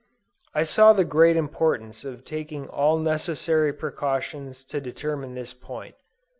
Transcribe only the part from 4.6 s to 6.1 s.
to determine this point.